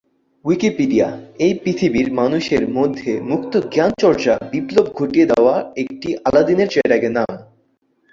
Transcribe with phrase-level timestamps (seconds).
[0.45, 1.07] Wikipedia—
[1.45, 7.29] এই পৃথিবীর মানুষের মধ্যে মুক্ত জ্ঞানচর্চার বিপ্লব ঘটিয়ে দেয়া একটি আলাদিনের চেরাগের নাম।